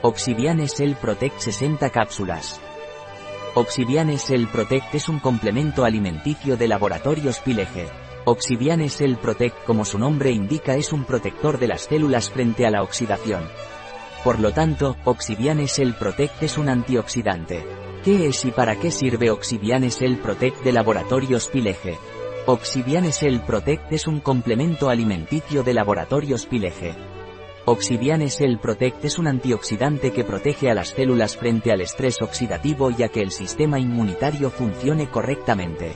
[0.00, 2.60] Oxiviane Cell Protect 60 cápsulas.
[3.56, 7.88] Oxiviane Cell Protect es un complemento alimenticio de laboratorios Pilege.
[8.24, 12.70] Oxiviane Cell Protect como su nombre indica es un protector de las células frente a
[12.70, 13.42] la oxidación.
[14.22, 17.66] Por lo tanto, Oxiviane Cell Protect es un antioxidante.
[18.04, 21.98] ¿Qué es y para qué sirve Oxiviane Cell Protect de laboratorios Pilege?
[22.46, 27.17] Oxiviane Cell Protect es un complemento alimenticio de laboratorios Pilege.
[27.70, 32.90] Oxiviane Cell Protect es un antioxidante que protege a las células frente al estrés oxidativo
[32.90, 35.92] y a que el sistema inmunitario funcione correctamente.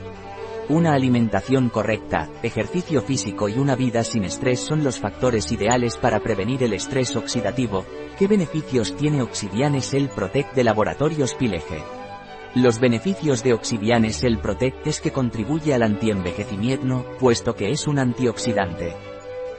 [0.68, 6.20] Una alimentación correcta, ejercicio físico y una vida sin estrés son los factores ideales para
[6.20, 7.86] prevenir el estrés oxidativo.
[8.18, 11.82] ¿Qué beneficios tiene Oxiviane Cell Protect de Laboratorios Pilege?
[12.54, 17.98] Los beneficios de Oxiviane Cell Protect es que contribuye al antienvejecimiento, puesto que es un
[17.98, 19.11] antioxidante.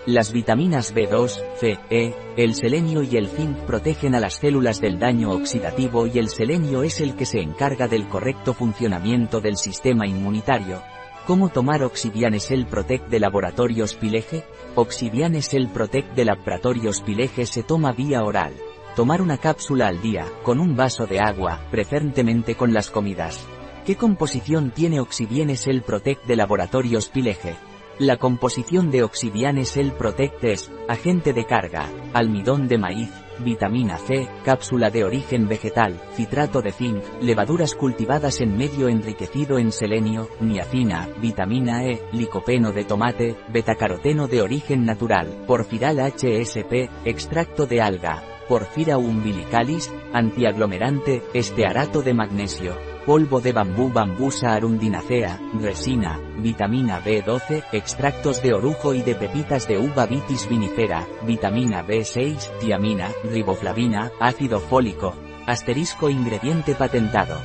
[0.05, 4.99] Las vitaminas B2, C, E, el selenio y el zinc protegen a las células del
[4.99, 10.05] daño oxidativo y el selenio es el que se encarga del correcto funcionamiento del sistema
[10.05, 10.81] inmunitario.
[11.25, 14.43] ¿Cómo tomar Oxiviane Cell Protect de Laboratorios Pilege?
[14.75, 18.51] Oxiviane Cell Protect de Laboratorios Pilege se toma vía oral.
[18.97, 23.39] Tomar una cápsula al día, con un vaso de agua, preferentemente con las comidas.
[23.85, 27.55] ¿Qué composición tiene Oxiviane Cell Protect de Laboratorios Pilege?
[27.99, 34.27] La composición de Oxiviane Cell Protect es, agente de carga, almidón de maíz, vitamina C,
[34.43, 41.07] cápsula de origen vegetal, citrato de zinc, levaduras cultivadas en medio enriquecido en selenio, niacina,
[41.21, 48.97] vitamina E, licopeno de tomate, betacaroteno de origen natural, porfiral HSP, extracto de alga, porfira
[48.97, 58.53] umbilicalis, antiaglomerante, estearato de magnesio polvo de bambú bambusa arundinacea, resina, vitamina B12, extractos de
[58.53, 65.15] orujo y de pepitas de uva vitis vinifera, vitamina B6, tiamina, riboflavina, ácido fólico.
[65.45, 67.37] Asterisco ingrediente patentado.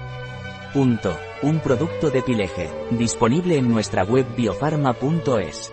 [0.73, 1.17] Punto.
[1.43, 5.73] Un producto de Pileje, disponible en nuestra web biofarma.es.